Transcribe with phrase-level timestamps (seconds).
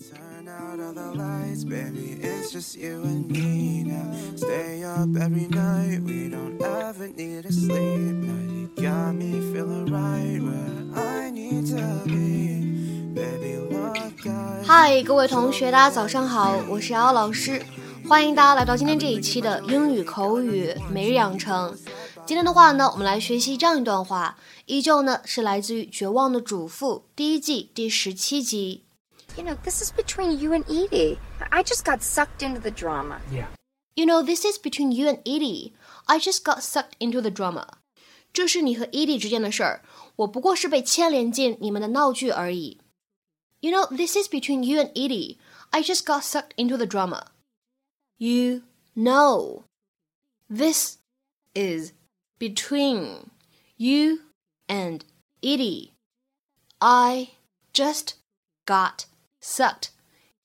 [0.00, 4.10] Turn out all the lights, baby, it's just you and me now.
[4.34, 8.16] Stay up every night, we don't ever need to sleep.
[8.24, 13.12] Now you got me feeling right where I need to be.
[13.14, 17.62] Baby, look at 嗨，各位同学，大家早上好，我是瑶瑶老师，
[18.08, 21.76] 欢迎大家来到今天这一期的英语口语每日养成。
[22.24, 28.84] 今天的话呢，我们来学习这样一段话，依旧呢是来自于《绝望的主妇》第一季第十七集。
[29.39, 31.19] You know, this is between you and Edie.
[31.51, 33.19] I just got sucked into the drama.
[33.31, 33.47] Yeah.
[33.95, 35.73] You know, this is between you and Edie.
[36.07, 37.79] I just got sucked into the drama.
[38.33, 39.81] 这是你和 Edie 之间的事儿，
[40.17, 42.79] 我不过是被牵连进你们的闹剧而已。
[43.61, 45.37] You know, this is between you and Edie.
[45.71, 47.27] I just got sucked into the drama.
[48.17, 48.63] You
[48.95, 49.63] know,
[50.49, 50.97] this
[51.53, 51.93] is
[52.37, 53.29] between
[53.77, 54.19] you
[54.67, 55.05] and
[55.41, 55.93] Edie.
[56.79, 57.29] I
[57.73, 58.15] just
[58.65, 59.05] got
[59.41, 59.89] sucked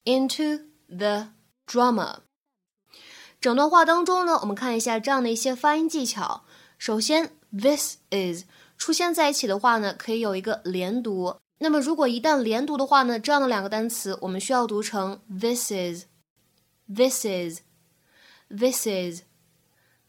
[0.04, 1.28] into the
[1.66, 2.20] drama.
[3.40, 6.44] 整段话当中呢，我们看一下这样的一些发音技巧。
[6.76, 8.44] 首先，this is
[8.76, 11.36] 出现在一起的话呢，可以有一个连读。
[11.58, 19.22] 那么如果一旦连读的话呢，这样的两个单词我们需要读成 this is，this is，this is。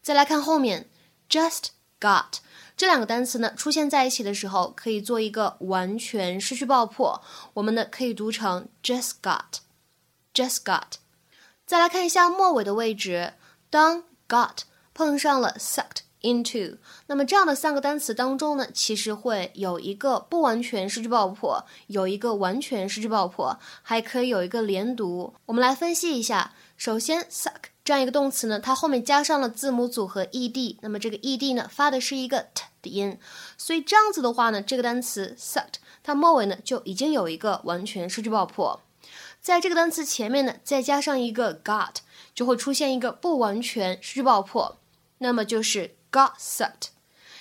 [0.02, 0.90] 再来看后面，
[1.28, 1.68] just
[2.00, 2.38] got
[2.77, 7.19] 这两个单词呢出现在一起的时候，可以做一个完全失去爆破，
[7.55, 10.83] 我们呢可以读成 just got，just got。
[11.65, 13.33] 再来看一下末尾的位置，
[13.71, 14.59] 当 got
[14.93, 25.33] 碰上了 sucked into，那么这样的三个单词当中呢，其实会有一个不完全失去爆破，有一个完全失去爆破，还可以有一个连读。
[25.47, 33.17] 我们来分析一下，首先 suck 这样一个动词呢，它后面加上了字母组合 ed，那么这个 ed 呢发的是一个 t 的音，
[33.57, 38.81] 所以这样子的话呢，这个单词 sucked 它末尾呢就已经有一个完全失去爆破。
[39.39, 41.93] 在这个单词前面呢，再加上一个 got，
[42.35, 44.77] 就会出现一个不完全失去爆破，
[45.19, 46.89] 那么就是 got sucked。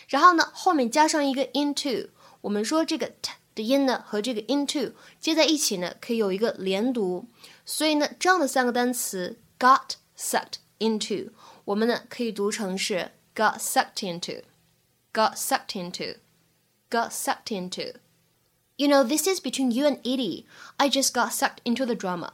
[0.07, 2.11] 然后呢，后面加上一个 into，
[2.43, 7.27] 我们说这个 t 的音呢和这个 into 接在一起呢，可以有一个连读，
[7.65, 11.32] 所以呢，这样的三个单词 got sucked into，
[11.66, 20.46] 我们呢可以读成是 got sucked into，got sucked into，got sucked into。You know, this is between you and Edie.
[20.78, 22.34] I just got sucked into the drama.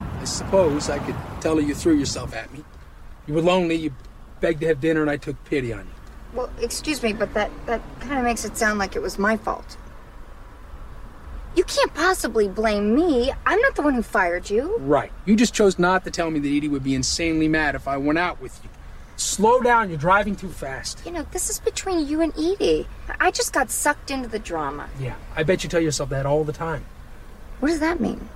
[0.00, 2.64] I suppose I could tell her you threw yourself at me.
[3.26, 3.92] You were lonely, you
[4.40, 5.94] begged to have dinner, and I took pity on you.
[6.34, 9.36] Well, excuse me, but that, that kind of makes it sound like it was my
[9.38, 9.76] fault.
[11.55, 13.31] You can't possibly blame me.
[13.45, 14.75] I'm not the one who fired you.
[14.79, 15.11] Right.
[15.25, 17.97] You just chose not to tell me that Edie would be insanely mad if I
[17.97, 18.69] went out with you.
[19.17, 21.03] Slow down, you're driving too fast.
[21.05, 22.87] You know, this is between you and Edie.
[23.19, 24.89] I just got sucked into the drama.
[24.99, 26.83] Yeah, I bet you tell yourself that all the time.
[27.59, 28.27] What does that mean?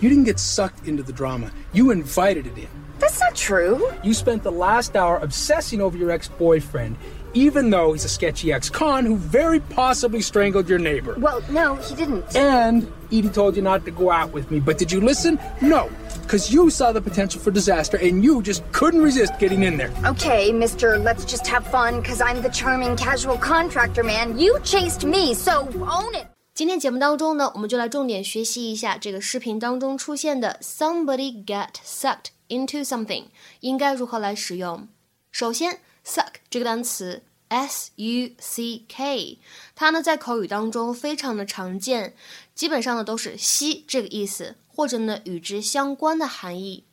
[0.00, 2.68] You didn't get sucked into the drama, you invited it in.
[2.98, 3.90] That's not true.
[4.02, 6.96] You spent the last hour obsessing over your ex boyfriend,
[7.34, 11.14] even though he's a sketchy ex con who very possibly strangled your neighbor.
[11.18, 12.34] Well, no, he didn't.
[12.34, 15.38] And Edie told you not to go out with me, but did you listen?
[15.60, 15.90] No,
[16.22, 19.92] because you saw the potential for disaster and you just couldn't resist getting in there.
[20.04, 24.38] Okay, mister, let's just have fun, because I'm the charming casual contractor man.
[24.38, 26.26] You chased me, so own it.
[26.56, 33.24] 今天节目当中呢，我们就来重点学习一下这个视频当中出现的 somebody get sucked into something
[33.60, 34.88] 应该如何来使用。
[35.30, 39.38] 首先，suck 这个单词 s u c k，
[39.74, 42.14] 它呢在口语当中非常的常见，
[42.54, 46.84] 基本上呢都是吸这个意思，或者呢与之相关的含义。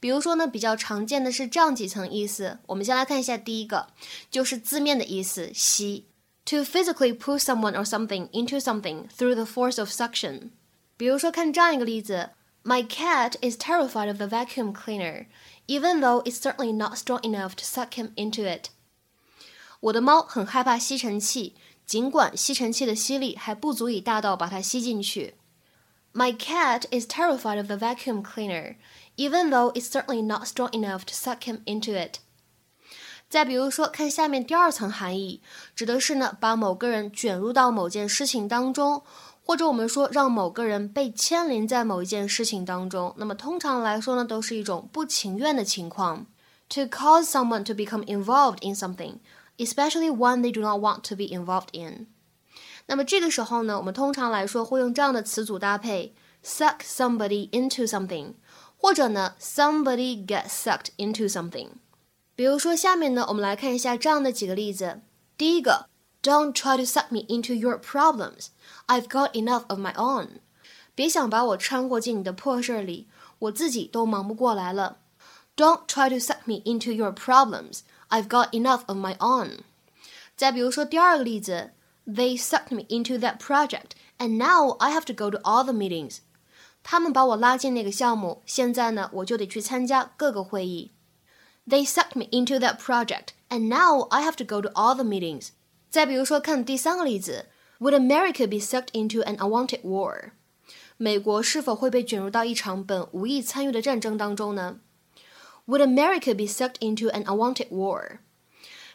[0.00, 2.58] 比如说呢，比较常见的是这样几层意思。
[2.66, 3.86] 我们先来看一下第一个，
[4.28, 6.06] 就是字面的意思，吸。
[6.45, 10.49] To physically pull someone or something into something through the force of suction。
[10.97, 12.31] 比如说，看这样一个例子：
[12.63, 15.27] My cat is terrified of the vacuum cleaner,
[15.67, 18.69] even though it's certainly not strong enough to suck him into it。
[19.81, 21.55] 我的猫很害怕吸尘器，
[21.85, 25.35] 尽管吸尘器的吸力还不足以大到把它吸进去。
[26.11, 28.75] My cat is terrified of the vacuum cleaner,
[29.15, 32.15] even though it's certainly not strong enough to suck him into it。
[33.33, 35.41] 再比如说，看下面第二层含义，
[35.75, 39.03] 指的是呢，把某个人卷入到某件事情当中，
[39.45, 43.13] 或者我们说让某个人被牵连在某一件事情当中。
[43.17, 46.25] 那么通常来说呢，都是一种不情愿的情况。
[46.69, 49.15] To cause someone to become involved in something,
[49.57, 52.05] especially one they do not want to be involved in。
[52.85, 56.13] 那么这个时候呢，我们通常来说会用这样的词组搭配：
[56.45, 58.33] suck somebody into something，
[58.77, 61.69] 或者呢，somebody get sucked into something。
[62.36, 65.00] 比如说，下面呢，我们来看一下这样的几个例子。
[65.36, 65.86] 第一个
[66.22, 68.48] ，Don't try to suck me into your problems.
[68.86, 70.40] I've got enough of my own.
[70.94, 73.08] 别想把我掺和进你的破事儿里，
[73.38, 74.98] 我自己都忙不过来了。
[75.56, 77.80] Don't try to suck me into your problems.
[78.08, 79.60] I've got enough of my own.
[80.36, 81.70] 再比如说第二个例子
[82.06, 86.18] ，They sucked me into that project, and now I have to go to all the meetings.
[86.82, 90.90] 他们把我拉进那个项目，现在呢，我就得去参加各个会议。
[91.67, 95.49] They sucked me into that project, and now I have to go to all the meetings.
[95.89, 97.45] 再比如说，看第三个例子，
[97.79, 100.31] Would America be sucked into an unwanted war？
[100.97, 104.79] 美国是否会被卷入到一场本无意参与的战争当中呢？
[105.67, 108.19] Would America be sucked into an unwanted war？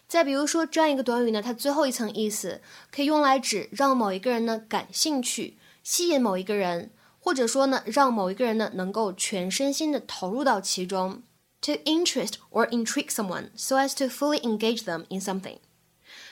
[0.06, 2.61] 再比如说，这样一个短语呢，它最后一层意思
[2.93, 11.22] 可以用来指让某一个人呢感兴趣，吸引某一个人，或者说呢让某一个人呢能够全身心的投入到其中。
[11.62, 15.58] To interest or intrigue someone so as to fully engage them in something。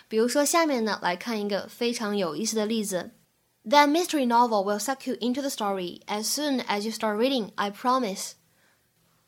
[0.09, 3.13] 比如说，下面呢来看一个非常有意思的例子。
[3.65, 7.53] That mystery novel will suck you into the story as soon as you start reading.
[7.55, 8.33] I promise.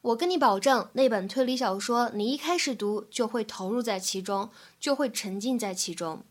[0.02, 6.22] 我跟你保证，那本推理小说，你一开始读就会投入在其中，就会沉浸在其中。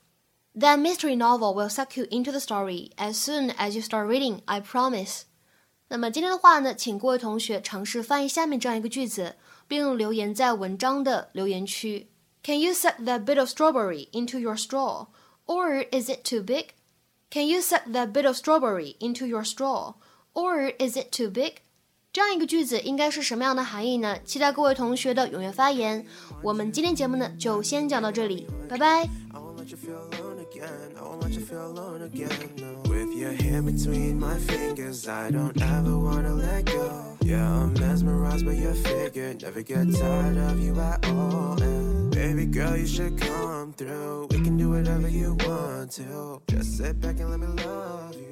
[0.54, 4.42] That mystery novel will suck you into the story as soon as you start reading.
[4.46, 5.22] I promise.
[5.90, 9.37] 那么今天的话呢，请各位同学尝试翻译下面这样一个句子，
[9.67, 12.08] 并留言在文章的留言区。
[12.43, 15.06] Can you suck that bit of strawberry into your straw,
[15.46, 16.69] or is it too big?
[17.31, 19.94] Can you suck that bit of strawberry into your straw,
[20.35, 21.56] or is it too big?
[22.12, 24.19] 这样一个句子应该是什么样的含义呢？
[24.25, 26.06] 期待各位同学的踊跃发言。
[26.43, 29.08] 我们今天节目呢就先讲到这里，拜拜。
[29.70, 29.85] With
[33.15, 37.19] your hand between my fingers, I don't ever wanna let go.
[37.20, 41.62] Yeah, I'm mesmerized by your figure, never get tired of you at all.
[41.62, 44.29] And baby girl, you should come through.
[44.31, 46.41] We can do whatever you want to.
[46.49, 48.28] Just sit back and let me love you.